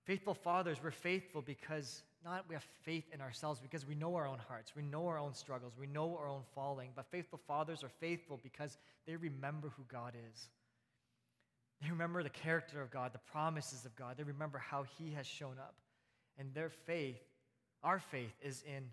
[0.06, 4.26] faithful fathers, we're faithful because not we have faith in ourselves because we know our
[4.26, 7.82] own hearts, we know our own struggles, we know our own falling, but faithful fathers
[7.82, 10.48] are faithful because they remember who God is.
[11.82, 14.16] They remember the character of God, the promises of God.
[14.16, 15.74] They remember how He has shown up.
[16.38, 17.20] And their faith,
[17.82, 18.84] our faith, is in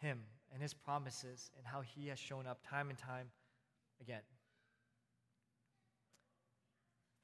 [0.00, 0.20] Him
[0.52, 3.28] and His promises and how He has shown up time and time
[4.00, 4.20] again.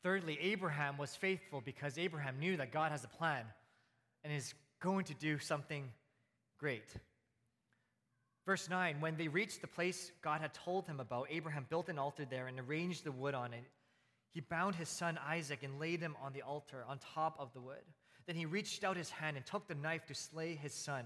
[0.03, 3.45] Thirdly, Abraham was faithful because Abraham knew that God has a plan
[4.25, 5.91] and is going to do something
[6.59, 6.95] great.
[8.47, 11.99] Verse 9 When they reached the place God had told him about, Abraham built an
[11.99, 13.65] altar there and arranged the wood on it.
[14.33, 17.61] He bound his son Isaac and laid him on the altar on top of the
[17.61, 17.83] wood.
[18.27, 21.05] Then he reached out his hand and took the knife to slay his son.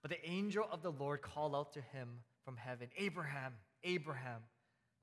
[0.00, 2.08] But the angel of the Lord called out to him
[2.44, 4.42] from heaven Abraham, Abraham.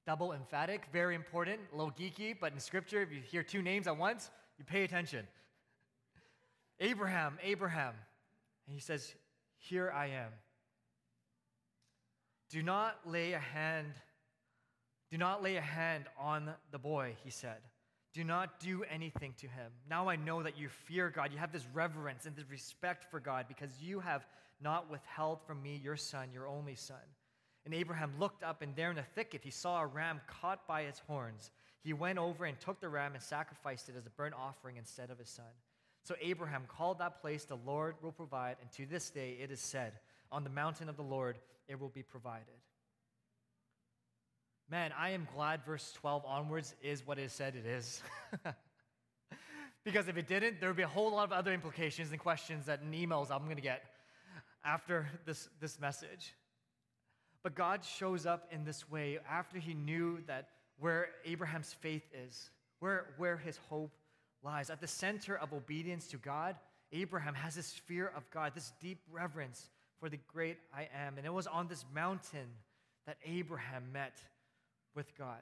[0.06, 3.88] Double emphatic, very important, a little geeky, but in scripture, if you hear two names
[3.88, 5.28] at once, you pay attention.
[6.80, 7.94] Abraham, Abraham.
[8.66, 9.14] And he says,
[9.58, 10.32] Here I am.
[12.50, 13.94] Do not lay a hand
[15.12, 17.58] do not lay a hand on the boy, he said.
[18.14, 19.72] Do not do anything to him.
[19.90, 21.34] Now I know that you fear God.
[21.34, 24.26] You have this reverence and this respect for God because you have
[24.62, 26.98] not withheld from me your son, your only son.
[27.66, 30.82] And Abraham looked up, and there in the thicket he saw a ram caught by
[30.82, 31.52] its horns.
[31.84, 35.10] He went over and took the ram and sacrificed it as a burnt offering instead
[35.10, 35.46] of his son.
[36.04, 39.60] So Abraham called that place, The Lord will provide, and to this day it is
[39.60, 39.94] said,
[40.32, 42.48] On the mountain of the Lord it will be provided.
[44.70, 48.02] Man, I am glad verse 12 onwards is what it said it is.
[49.84, 52.68] because if it didn't, there would be a whole lot of other implications and questions
[52.68, 53.84] that in emails I'm going to get
[54.64, 56.34] after this, this message.
[57.44, 60.50] But God shows up in this way after he knew that
[60.80, 62.50] where Abraham's faith is,
[62.80, 63.92] where, where his hope
[64.44, 64.70] lies.
[64.70, 66.56] At the center of obedience to God,
[66.92, 71.18] Abraham has this fear of God, this deep reverence for the great I am.
[71.18, 72.48] And it was on this mountain
[73.06, 74.22] that Abraham met
[74.96, 75.42] with God.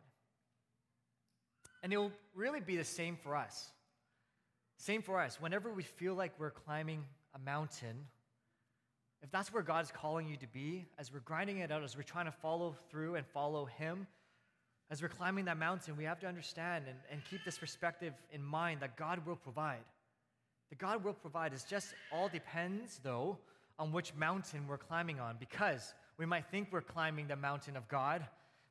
[1.82, 3.70] And it will really be the same for us.
[4.78, 5.42] Same for us.
[5.42, 8.06] Whenever we feel like we're climbing a mountain,
[9.22, 12.04] if that's where God's calling you to be, as we're grinding it out, as we're
[12.04, 14.08] trying to follow through and follow Him,
[14.92, 18.42] as we're climbing that mountain, we have to understand and, and keep this perspective in
[18.42, 19.84] mind that God will provide.
[20.70, 21.54] That God will provide.
[21.54, 23.38] It just all depends, though,
[23.78, 27.88] on which mountain we're climbing on, because we might think we're climbing the mountain of
[27.88, 28.26] God,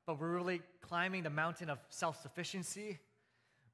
[0.06, 2.98] but we're really climbing the mountain of self sufficiency.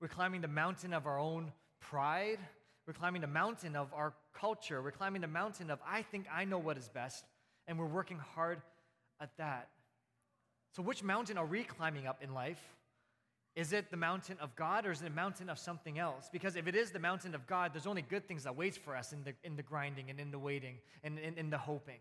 [0.00, 2.38] We're climbing the mountain of our own pride.
[2.86, 4.82] We're climbing the mountain of our culture.
[4.82, 7.24] We're climbing the mountain of, I think I know what is best.
[7.66, 8.60] And we're working hard
[9.20, 9.68] at that.
[10.76, 12.60] So, which mountain are we climbing up in life?
[13.56, 16.28] Is it the mountain of God or is it the mountain of something else?
[16.30, 18.96] Because if it is the mountain of God, there's only good things that waits for
[18.96, 22.00] us in the, in the grinding and in the waiting and in, in the hoping.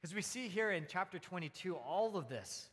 [0.00, 2.68] Because we see here in chapter 22 all of this.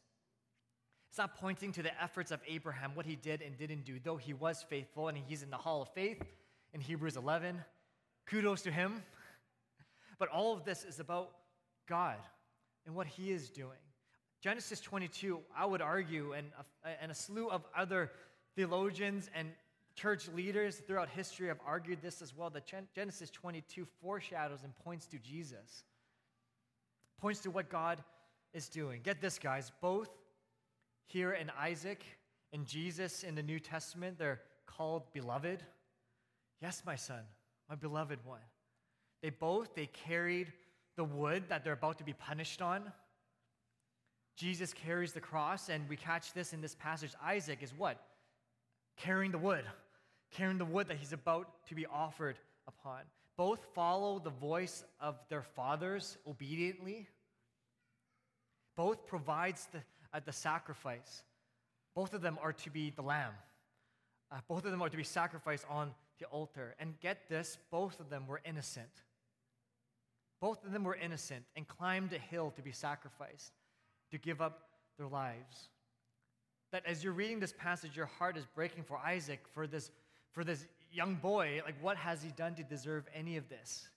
[1.09, 4.17] It's not pointing to the efforts of Abraham, what he did and didn't do, though
[4.17, 6.23] he was faithful and he's in the hall of faith
[6.73, 7.63] in Hebrews 11.
[8.27, 9.03] Kudos to him.
[10.17, 11.31] But all of this is about
[11.87, 12.17] God
[12.85, 13.77] and what he is doing.
[14.41, 16.47] Genesis 22, I would argue, and
[16.83, 18.11] a, and a slew of other
[18.55, 19.49] theologians and
[19.95, 25.07] church leaders throughout history have argued this as well that Genesis 22 foreshadows and points
[25.07, 25.83] to Jesus,
[27.19, 28.01] points to what God
[28.53, 29.01] is doing.
[29.03, 30.09] Get this, guys, both
[31.07, 32.03] here in Isaac
[32.53, 35.63] and Jesus in the New Testament, they're called beloved.
[36.61, 37.21] Yes, my son,
[37.69, 38.41] my beloved one.
[39.21, 40.51] They both, they carried
[40.95, 42.91] the wood that they're about to be punished on.
[44.35, 47.11] Jesus carries the cross, and we catch this in this passage.
[47.23, 48.01] Isaac is what?
[48.97, 49.65] Carrying the wood,
[50.31, 53.01] carrying the wood that he's about to be offered upon.
[53.35, 57.07] both follow the voice of their fathers obediently.
[58.75, 59.79] Both provides the,
[60.13, 61.23] uh, the sacrifice.
[61.95, 63.33] Both of them are to be the lamb.
[64.31, 66.75] Uh, both of them are to be sacrificed on the altar.
[66.79, 68.89] And get this, both of them were innocent.
[70.41, 73.51] Both of them were innocent and climbed a hill to be sacrificed,
[74.11, 75.69] to give up their lives.
[76.71, 79.91] That as you're reading this passage, your heart is breaking for Isaac, for this,
[80.31, 81.61] for this young boy.
[81.65, 83.89] Like, what has he done to deserve any of this?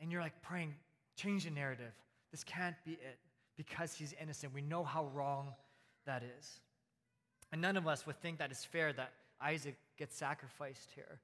[0.00, 0.74] And you're like praying,
[1.16, 1.92] change the narrative.
[2.30, 3.18] This can't be it
[3.56, 4.54] because he's innocent.
[4.54, 5.48] We know how wrong
[6.06, 6.60] that is.
[7.52, 11.20] And none of us would think that it's fair that Isaac gets sacrificed here.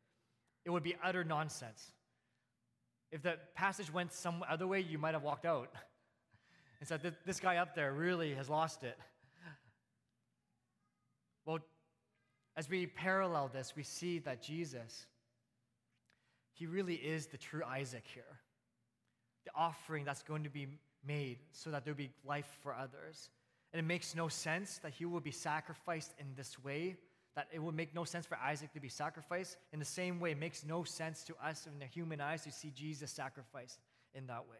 [0.65, 1.93] It would be utter nonsense.
[3.11, 5.71] If the passage went some other way, you might have walked out
[6.81, 8.99] and said, This guy up there really has lost it.
[11.45, 11.59] Well,
[12.57, 15.07] as we parallel this, we see that Jesus,
[16.53, 18.39] he really is the true Isaac here.
[19.45, 20.69] The offering that's going to be
[21.05, 23.31] made so that there'll be life for others.
[23.73, 26.97] And it makes no sense that he will be sacrificed in this way,
[27.35, 29.57] that it would make no sense for Isaac to be sacrificed.
[29.73, 32.53] In the same way, it makes no sense to us in the human eyes to
[32.53, 33.79] see Jesus sacrificed
[34.15, 34.59] in that way.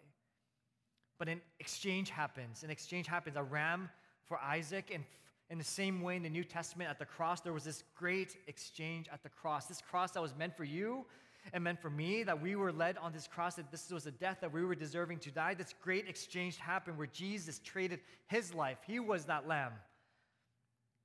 [1.19, 2.63] But an exchange happens.
[2.63, 3.37] An exchange happens.
[3.37, 3.91] A ram
[4.25, 4.91] for Isaac.
[4.93, 5.05] And
[5.51, 8.37] in the same way, in the New Testament, at the cross, there was this great
[8.47, 9.67] exchange at the cross.
[9.67, 11.05] This cross that was meant for you
[11.53, 14.13] and meant for me, that we were led on this cross, that this was a
[14.13, 15.55] death that we were deserving to die.
[15.55, 18.79] This great exchange happened where Jesus traded his life.
[18.87, 19.73] He was that lamb.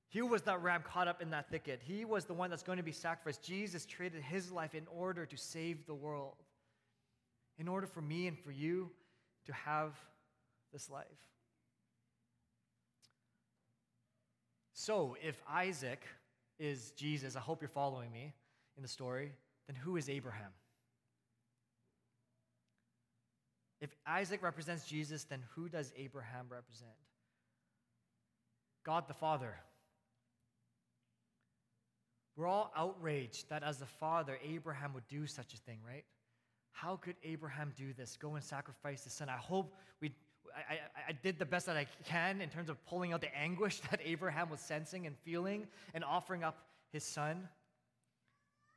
[0.08, 1.80] He was that ram caught up in that thicket.
[1.84, 3.42] He was the one that's going to be sacrificed.
[3.42, 6.36] Jesus traded his life in order to save the world,
[7.58, 8.90] in order for me and for you
[9.46, 9.94] to have
[10.72, 11.06] this life.
[14.72, 16.02] So, if Isaac
[16.58, 18.32] is Jesus, I hope you're following me
[18.76, 19.32] in the story
[19.68, 20.50] then who is Abraham?
[23.80, 26.90] If Isaac represents Jesus, then who does Abraham represent?
[28.84, 29.54] God the Father.
[32.38, 36.04] We're all outraged that as the father, Abraham would do such a thing, right?
[36.70, 38.16] How could Abraham do this?
[38.16, 39.28] Go and sacrifice his son.
[39.28, 40.12] I hope we,
[40.54, 43.36] I, I, I, did the best that I can in terms of pulling out the
[43.36, 47.48] anguish that Abraham was sensing and feeling and offering up his son.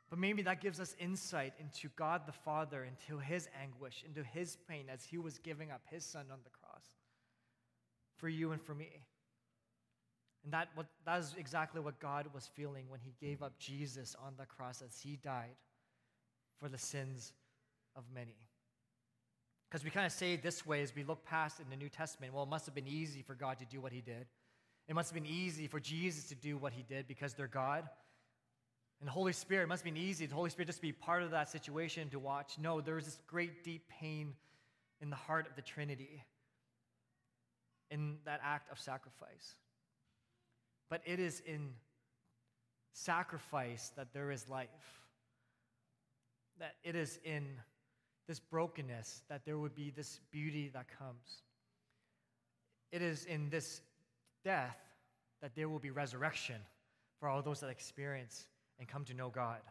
[0.09, 4.57] But maybe that gives us insight into God the Father, into his anguish, into his
[4.67, 6.85] pain as he was giving up his son on the cross
[8.17, 8.89] for you and for me.
[10.43, 14.15] And that, what, that is exactly what God was feeling when he gave up Jesus
[14.23, 15.55] on the cross as he died
[16.59, 17.33] for the sins
[17.95, 18.37] of many.
[19.69, 22.33] Because we kind of say this way as we look past in the New Testament
[22.33, 24.25] well, it must have been easy for God to do what he did.
[24.87, 27.87] It must have been easy for Jesus to do what he did because they're God.
[28.99, 30.91] And the Holy Spirit, it must have been easy, the Holy Spirit just to be
[30.91, 32.57] part of that situation to watch.
[32.59, 34.33] No, there was this great deep pain
[35.01, 36.23] in the heart of the Trinity
[37.89, 39.55] in that act of sacrifice.
[40.91, 41.69] But it is in
[42.91, 44.67] sacrifice that there is life.
[46.59, 47.45] That it is in
[48.27, 51.43] this brokenness that there would be this beauty that comes.
[52.91, 53.81] It is in this
[54.43, 54.77] death
[55.41, 56.57] that there will be resurrection
[57.21, 59.61] for all those that experience and come to know God.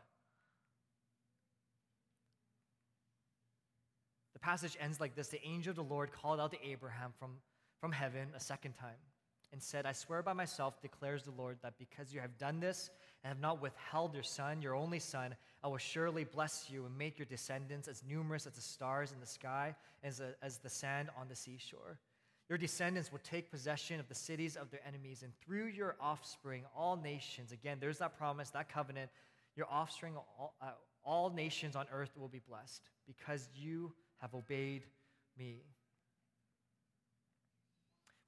[4.33, 7.33] The passage ends like this The angel of the Lord called out to Abraham from,
[7.78, 8.96] from heaven a second time
[9.52, 12.90] and said, I swear by myself, declares the Lord, that because you have done this
[13.22, 16.96] and have not withheld your son, your only son, I will surely bless you and
[16.96, 20.70] make your descendants as numerous as the stars in the sky, as, a, as the
[20.70, 21.98] sand on the seashore.
[22.48, 26.64] Your descendants will take possession of the cities of their enemies, and through your offspring,
[26.76, 29.10] all nations, again, there's that promise, that covenant,
[29.56, 30.72] your offspring, all, uh,
[31.04, 34.82] all nations on earth will be blessed because you have obeyed
[35.38, 35.62] me.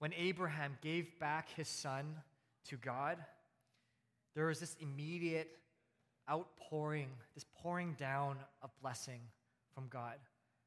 [0.02, 2.16] When Abraham gave back his son
[2.64, 3.18] to God,
[4.34, 5.48] there was this immediate
[6.28, 9.20] outpouring, this pouring down of blessing
[9.72, 10.14] from God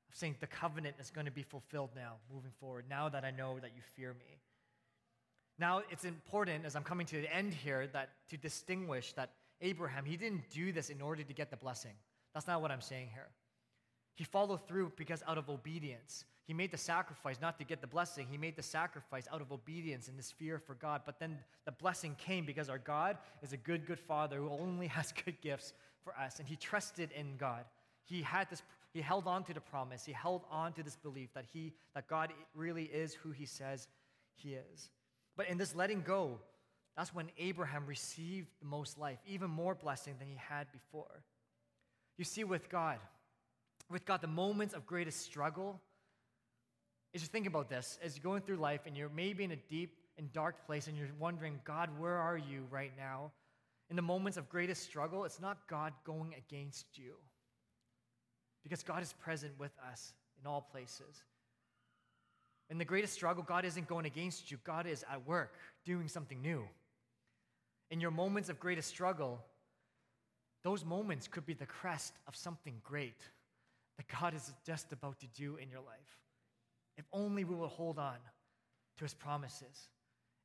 [0.09, 3.31] of saying the covenant is going to be fulfilled now, moving forward, now that I
[3.31, 4.39] know that you fear me.
[5.59, 10.05] Now, it's important as I'm coming to the end here that to distinguish that Abraham,
[10.05, 11.95] he didn't do this in order to get the blessing.
[12.33, 13.27] That's not what I'm saying here.
[14.15, 16.23] He followed through because out of obedience.
[16.45, 18.27] He made the sacrifice not to get the blessing.
[18.29, 21.01] He made the sacrifice out of obedience and this fear for God.
[21.05, 24.87] But then the blessing came because our God is a good, good Father who only
[24.97, 26.39] has good gifts for us.
[26.39, 27.65] And he trusted in God.
[28.05, 28.61] He had this
[28.93, 30.05] he held on to the promise.
[30.05, 33.89] He held on to this belief that he that God really is who he says
[34.35, 34.89] he is.
[35.35, 36.39] But in this letting go,
[36.95, 41.23] that's when Abraham received the most life, even more blessing than he had before.
[42.17, 42.99] You see, with God,
[43.89, 45.79] with God, the moments of greatest struggle,
[47.13, 49.55] is just think about this as you're going through life and you're maybe in a
[49.55, 53.31] deep and dark place and you're wondering, God, where are you right now?
[53.89, 57.13] In the moments of greatest struggle, it's not God going against you
[58.63, 61.23] because God is present with us in all places.
[62.69, 65.53] In the greatest struggle, God isn't going against you, God is at work
[65.85, 66.63] doing something new.
[67.91, 69.39] In your moments of greatest struggle,
[70.63, 73.21] those moments could be the crest of something great
[73.97, 76.19] that God is just about to do in your life.
[76.97, 78.17] If only we will hold on
[78.97, 79.89] to his promises.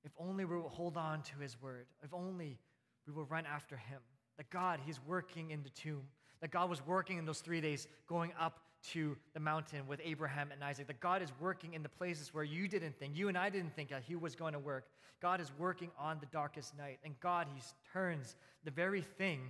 [0.04, 1.86] If only we will hold on to his word.
[2.02, 2.58] If only
[3.06, 4.00] we will run after him.
[4.36, 6.02] That God, he's working in the tomb.
[6.40, 8.60] That God was working in those three days going up
[8.92, 10.86] to the mountain with Abraham and Isaac.
[10.86, 13.76] That God is working in the places where you didn't think, you and I didn't
[13.76, 14.86] think that he was going to work.
[15.20, 16.98] God is working on the darkest night.
[17.04, 17.60] And God, he
[17.92, 19.40] turns the very thing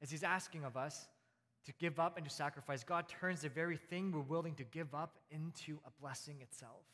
[0.00, 1.08] as he's asking of us
[1.66, 4.94] to give up and to sacrifice, God turns the very thing we're willing to give
[4.94, 6.84] up into a blessing itself.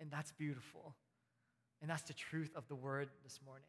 [0.00, 0.94] And that's beautiful.
[1.80, 3.68] And that's the truth of the word this morning.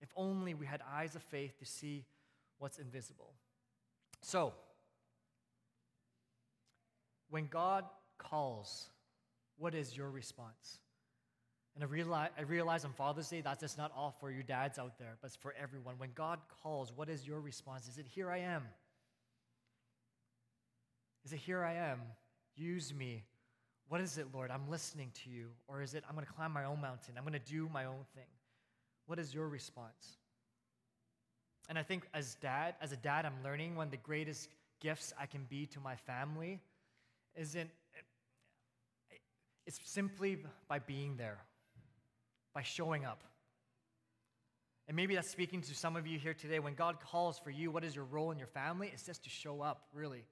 [0.00, 2.04] If only we had eyes of faith to see
[2.58, 3.32] what's invisible.
[4.22, 4.52] So,
[7.30, 7.84] when God
[8.18, 8.90] calls,
[9.56, 10.80] what is your response?
[11.74, 14.78] And I realize, I realize on Father's Day, that's just not all for you dads
[14.78, 15.94] out there, but it's for everyone.
[15.98, 17.88] When God calls, what is your response?
[17.88, 18.62] Is it, Here I am?
[21.26, 22.00] Is it, Here I am?
[22.54, 23.24] Use me.
[23.88, 24.52] What is it, Lord?
[24.52, 25.48] I'm listening to you.
[25.66, 27.14] Or is it, I'm going to climb my own mountain?
[27.18, 28.28] I'm going to do my own thing.
[29.06, 30.18] What is your response?
[31.68, 34.50] And I think as dad, as a dad, I'm learning one of the greatest
[34.80, 36.60] gifts I can be to my family
[37.34, 37.70] isn't
[39.66, 41.38] it's simply by being there,
[42.54, 43.24] by showing up.
[44.86, 46.60] And maybe that's speaking to some of you here today.
[46.60, 48.92] When God calls for you, what is your role in your family?
[48.92, 50.24] It's just to show up, really.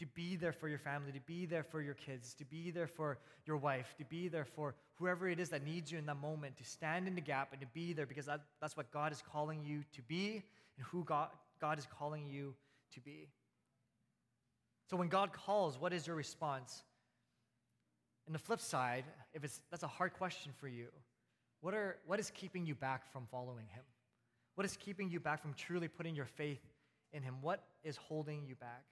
[0.00, 2.88] To be there for your family, to be there for your kids, to be there
[2.88, 6.20] for your wife, to be there for whoever it is that needs you in that
[6.20, 9.12] moment, to stand in the gap and to be there because that, that's what God
[9.12, 10.42] is calling you to be
[10.76, 11.28] and who God,
[11.60, 12.54] God is calling you
[12.94, 13.28] to be.
[14.90, 16.82] So when God calls, what is your response?
[18.26, 20.86] And the flip side, if it's that's a hard question for you,
[21.60, 23.84] what are what is keeping you back from following him?
[24.54, 26.60] What is keeping you back from truly putting your faith
[27.12, 27.36] in him?
[27.40, 28.84] What is holding you back?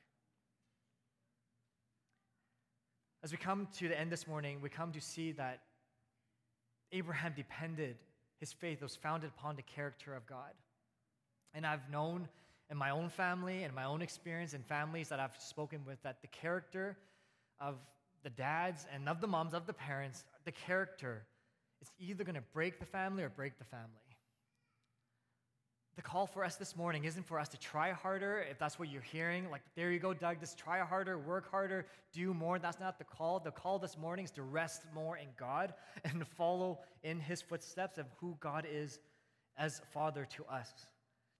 [3.24, 5.60] As we come to the end this morning, we come to see that
[6.90, 7.96] Abraham depended,
[8.40, 10.52] his faith was founded upon the character of God.
[11.54, 12.28] And I've known
[12.68, 16.20] in my own family and my own experience in families that I've spoken with that
[16.20, 16.96] the character
[17.60, 17.76] of
[18.24, 21.22] the dads and of the moms, of the parents, the character
[21.80, 24.01] is either going to break the family or break the family.
[25.94, 28.88] The call for us this morning isn't for us to try harder, if that's what
[28.88, 29.50] you're hearing.
[29.50, 31.84] Like, there you go, Doug, just try harder, work harder,
[32.14, 32.58] do more.
[32.58, 33.40] That's not the call.
[33.40, 35.74] The call this morning is to rest more in God
[36.04, 39.00] and follow in his footsteps of who God is
[39.58, 40.72] as Father to us.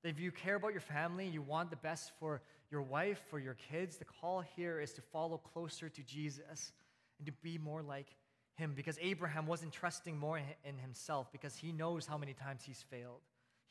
[0.04, 3.56] If you care about your family, you want the best for your wife, for your
[3.70, 6.72] kids, the call here is to follow closer to Jesus
[7.18, 8.08] and to be more like
[8.56, 12.84] him because Abraham wasn't trusting more in himself because he knows how many times he's
[12.90, 13.20] failed.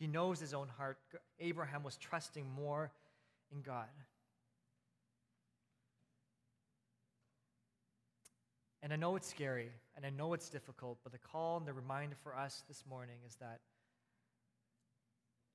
[0.01, 0.97] He knows his own heart.
[1.39, 2.91] Abraham was trusting more
[3.51, 3.85] in God.
[8.81, 11.73] And I know it's scary and I know it's difficult, but the call and the
[11.73, 13.59] reminder for us this morning is that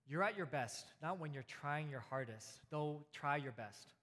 [0.09, 3.95] you're at your best, not when you're trying your hardest, though try your best.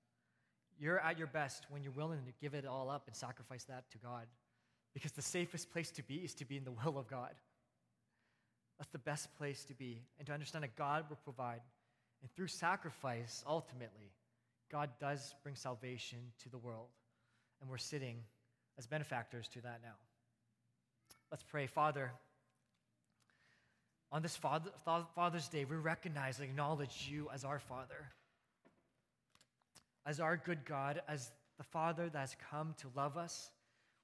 [0.78, 3.89] You're at your best when you're willing to give it all up and sacrifice that
[3.91, 4.26] to God.
[4.94, 7.32] Because the safest place to be is to be in the will of God.
[8.78, 10.01] That's the best place to be.
[10.17, 11.61] And to understand that God will provide.
[12.21, 14.11] And through sacrifice, ultimately,
[14.71, 16.88] God does bring salvation to the world.
[17.61, 18.17] And we're sitting
[18.78, 19.95] as benefactors to that now.
[21.32, 21.67] Let's pray.
[21.67, 22.11] Father,
[24.11, 24.69] on this Father,
[25.15, 28.11] Father's Day, we recognize and acknowledge you as our Father,
[30.05, 33.49] as our good God, as the Father that has come to love us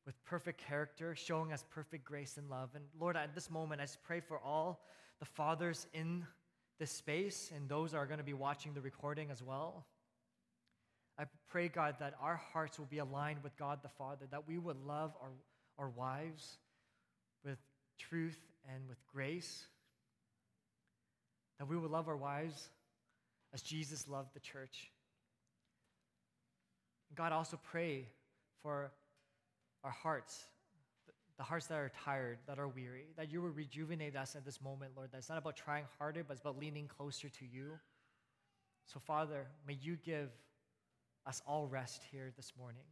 [0.05, 2.69] with perfect character, showing us perfect grace and love.
[2.75, 4.81] And Lord, at this moment, I just pray for all
[5.19, 6.25] the fathers in
[6.79, 9.85] this space and those are going to be watching the recording as well.
[11.17, 14.57] I pray, God, that our hearts will be aligned with God the Father, that we
[14.57, 15.31] would love our,
[15.77, 16.57] our wives
[17.43, 17.59] with
[17.97, 18.39] truth
[18.73, 19.67] and with grace
[21.59, 22.69] that we would love our wives
[23.53, 24.91] as Jesus loved the church.
[27.15, 28.07] God, also pray
[28.61, 28.91] for
[29.83, 30.45] our hearts,
[31.37, 34.61] the hearts that are tired, that are weary, that you will rejuvenate us at this
[34.61, 35.11] moment, Lord.
[35.11, 37.79] That it's not about trying harder, but it's about leaning closer to you.
[38.85, 40.29] So, Father, may you give
[41.25, 42.83] us all rest here this morning.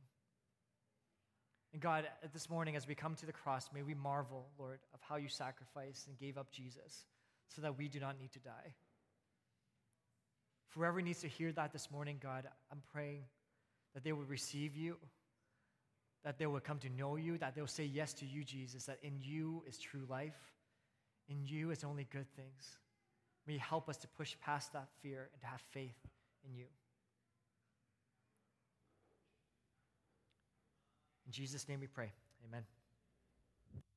[1.73, 4.99] And God, this morning as we come to the cross, may we marvel, Lord, of
[5.01, 7.05] how you sacrificed and gave up Jesus
[7.49, 8.73] so that we do not need to die.
[10.69, 13.23] Whoever needs to hear that this morning, God, I'm praying
[13.93, 14.97] that they would receive you,
[16.27, 18.99] that they will come to know you, that they'll say yes to you, Jesus, that
[19.01, 20.35] in you is true life,
[21.29, 22.79] in you is only good things.
[23.47, 25.95] May you help us to push past that fear and to have faith
[26.45, 26.65] in you.
[31.25, 32.11] In Jesus' name we pray.
[32.45, 32.63] Amen.